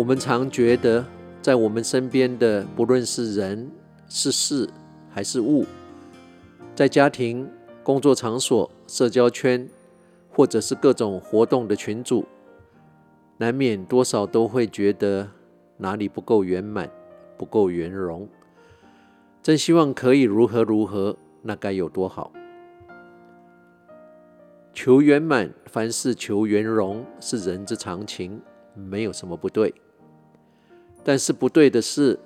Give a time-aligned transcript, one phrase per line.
[0.00, 1.04] 我们常觉得，
[1.42, 3.70] 在我们身边的，不论是人、
[4.08, 4.66] 是事
[5.10, 5.66] 还是物，
[6.74, 7.46] 在家庭、
[7.82, 9.68] 工作场所、社交圈，
[10.30, 12.24] 或者是各种活动的群组，
[13.36, 15.28] 难免多少都会觉得
[15.76, 16.90] 哪里不够圆满、
[17.36, 18.26] 不够圆融。
[19.42, 22.32] 真希望可以如何如何，那该有多好！
[24.72, 28.40] 求圆满，凡事求圆融，是人之常情，
[28.74, 29.74] 没有什么不对。
[31.02, 32.18] 但是不对的是，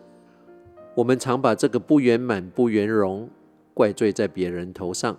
[0.95, 3.29] 我们常把这个不圆满、不圆融
[3.73, 5.17] 怪罪在别人头上，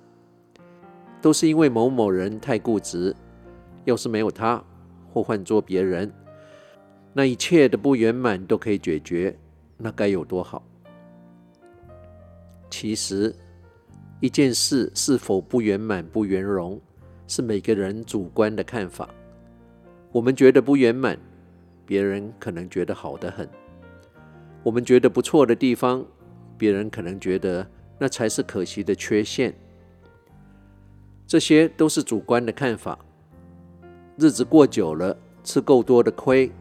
[1.21, 3.15] 都是因为某某人太固执。
[3.85, 4.63] 要是没有他，
[5.13, 6.11] 或换做别人，
[7.13, 9.37] 那一切的不圆满都可以解决，
[9.77, 10.63] 那该有多好！
[12.67, 13.35] 其实，
[14.19, 16.81] 一件事是否不圆满、不圆融，
[17.27, 19.07] 是每个人主观的看法。
[20.11, 21.15] 我们觉得不圆满。
[21.85, 23.47] 别人可能觉得好得很，
[24.63, 26.05] 我们觉得不错的地方，
[26.57, 27.67] 别人可能觉得
[27.99, 29.53] 那才是可惜的缺陷。
[31.27, 32.97] 这些都是主观的看法。
[34.17, 36.51] 日子过久了，吃够多的亏，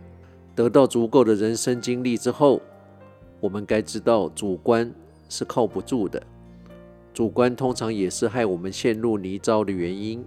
[0.55, 2.61] 得到足够的人生经历之后，
[3.41, 4.93] 我们该知道主观
[5.29, 6.23] 是靠不住的。
[7.13, 10.25] 主观通常也是害我们陷入泥沼的原因。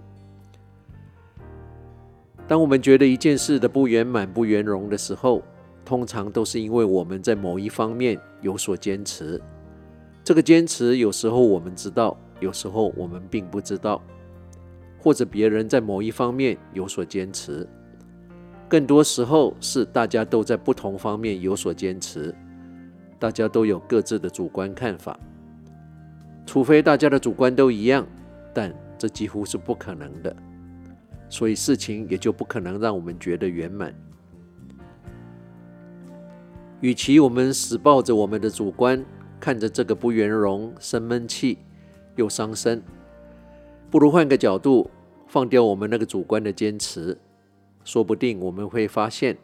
[2.48, 5.42] 当我们觉得一件事的不圆满、不圆融的时候，
[5.84, 9.38] 通常都是因为我们在某一方面有所坚持。
[10.24, 14.02] 这个坚持有时候我们知道，有时候我们并不知道，
[14.98, 17.68] 或者别人在某一方面有所坚持。
[18.66, 22.34] 更多时候是大家都在不同方面有所坚持，
[23.18, 25.20] 大家都有各自的主观看法。
[26.46, 28.06] 除非大家的主观都一样，
[28.54, 30.34] 但这几乎是不可能的。
[31.30, 33.94] 所以事情也就不可能让我们觉得圆满。
[36.80, 39.04] 与其我们死抱着我们的主观，
[39.40, 41.58] 看着这个不圆融，生闷气
[42.16, 42.82] 又伤身，
[43.90, 44.88] 不如换个角度，
[45.26, 47.18] 放掉我们那个主观的坚持，
[47.84, 49.36] 说不定我们会发现，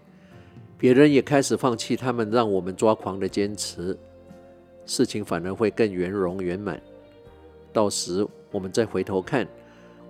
[0.78, 3.98] 别人也开始放弃他们让我们抓狂的坚持，
[4.86, 6.80] 事情反而会更圆融圆满。
[7.72, 9.46] 到时我们再回头看。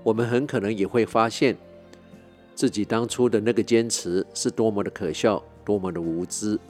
[0.04, 1.56] 我们很可能也会发现，
[2.54, 6.60] 自己当初的那个坚持是多么的可笑，多么的无知。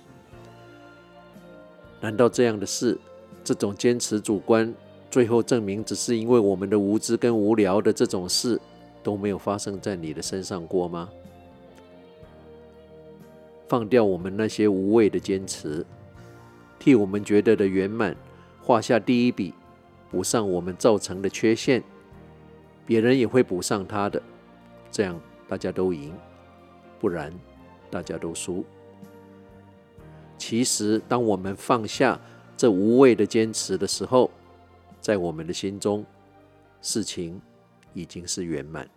[2.01, 2.97] 难道这样的事，
[3.43, 4.73] 这种坚持主观，
[5.11, 8.61] 最后证明只是因为我们的无知跟无聊的这种事
[9.03, 11.11] 都没有发生在你的身上过吗？
[13.67, 15.85] 放掉我们那些无谓的坚持，
[16.79, 18.15] 替我们觉得的圆满
[18.63, 19.53] 画下第一笔，
[20.11, 21.83] 补上我们造成的缺陷。
[22.87, 24.23] 别人也会补上他的，
[24.91, 26.13] 这样大家都赢，
[27.01, 27.33] 不然
[27.91, 28.65] 大家都输。
[30.37, 32.21] 其实，当我们放下
[32.57, 34.31] 这无谓的坚持的时候，
[35.01, 36.05] 在我们的心中，
[36.83, 37.41] 事情
[37.93, 38.89] 已经是圆满。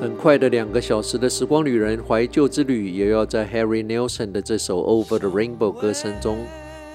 [0.00, 6.38] 很快的两个小时的时光旅人怀旧之旅，也要在 Harry Nilsson 的这首《Over the Rainbow》歌声中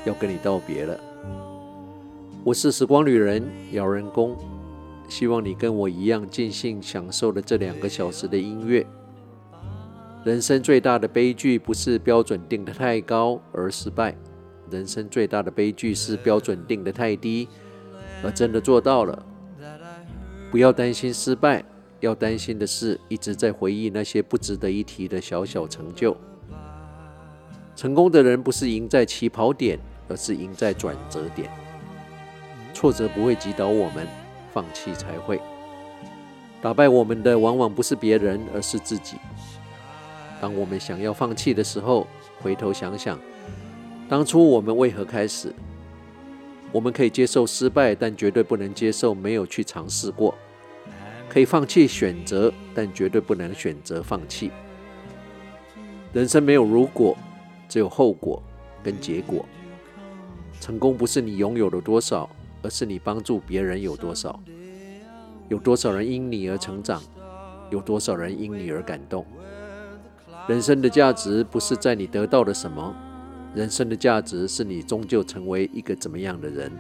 [0.06, 1.00] 要跟你道别了。
[2.44, 4.36] 我是时光旅人姚人工，
[5.08, 8.84] 希望你跟我一样尽兴享受了这两个小时的音乐。
[10.24, 14.16] 人生最大的悲剧不是标准定得太高而失败，
[14.72, 17.48] 人生最大的悲剧是标准定得太低
[18.24, 19.24] 而真的做到了。
[20.50, 21.64] 不要担心失败。
[22.00, 26.16] 要担心的是，一直在回忆那些不值得一提的小小成就。
[27.76, 31.50] 成功的人不是赢在起跑点，而是赢在转折点。
[32.74, 34.08] 挫折不会击倒我们，
[34.54, 35.40] 放弃才会。
[36.62, 39.18] 打败我们的往往不是别人，而是自己。
[40.42, 42.08] 当我们想要放弃的时候，
[42.42, 43.20] 回头想想，
[44.10, 45.54] 当初我们为何开始？
[46.72, 50.36] 我们可以接受失败，但绝对不能接受没有去尝试过。
[51.30, 54.52] 可以放弃选择，但绝对不能选择放弃。
[56.14, 57.18] 人生没有如果，
[57.68, 58.42] 只有后果
[58.82, 59.46] 跟结果。
[60.62, 62.30] 成功不是你拥有了多少，
[62.62, 64.40] 而是你帮助别人有多少。
[65.50, 67.02] 有多少人因你而成长？
[67.70, 69.26] 有多少人因你而感动？
[70.48, 72.96] 人生的价值不是在你得到了什么，
[73.54, 76.72] 人生的价值是你终究成为一个怎么样的人。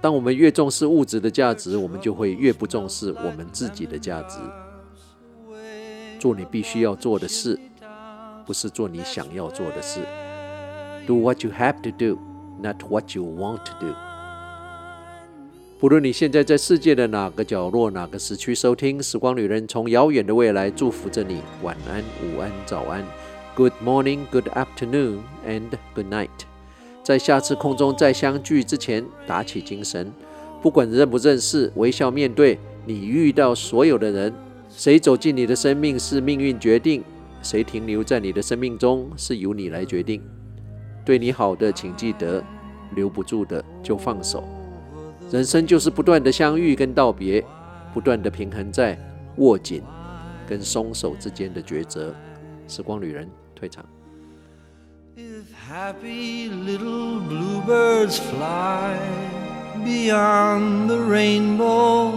[0.00, 4.38] 当我们越重视物质的价值，我们就会越不重视我们自己的价值。
[6.18, 7.58] 做你必须要做的事，
[8.46, 10.00] 不是做你想要做的事。
[11.06, 12.18] Do what you have to do,
[12.62, 13.94] not what you want to do.
[15.78, 21.40] 不论你现在在世界的哪个角落、哪个时区收听，《时光旅人》从遥远的未来祝福着你。
[21.62, 23.02] 晚安、午安、早安
[23.54, 26.49] ，Good morning, Good afternoon, and Good night.
[27.02, 30.12] 在下次空中再相聚之前，打起精神。
[30.62, 34.32] 不管认不认识，微笑面对你遇到所有的人。
[34.68, 37.02] 谁走进你的生命是命运决定，
[37.42, 40.22] 谁停留在你的生命中是由你来决定。
[41.04, 42.40] 对你好的，请记得；
[42.94, 44.44] 留不住的，就放手。
[45.30, 47.44] 人生就是不断的相遇跟道别，
[47.92, 48.96] 不断的平衡在
[49.38, 49.82] 握紧
[50.46, 52.14] 跟松手之间的抉择。
[52.68, 53.84] 时光旅人退场。
[55.16, 58.96] If happy little bluebirds fly
[59.84, 62.10] beyond the rainbow,